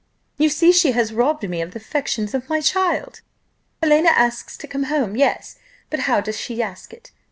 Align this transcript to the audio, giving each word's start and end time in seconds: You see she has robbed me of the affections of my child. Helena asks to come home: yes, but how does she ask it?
You 0.39 0.49
see 0.49 0.71
she 0.71 0.93
has 0.93 1.13
robbed 1.13 1.47
me 1.47 1.61
of 1.61 1.73
the 1.73 1.77
affections 1.79 2.33
of 2.33 2.49
my 2.49 2.59
child. 2.59 3.21
Helena 3.83 4.09
asks 4.09 4.57
to 4.57 4.67
come 4.67 4.85
home: 4.85 5.15
yes, 5.15 5.57
but 5.91 5.99
how 6.09 6.21
does 6.21 6.39
she 6.39 6.59
ask 6.59 6.91
it? 6.91 7.11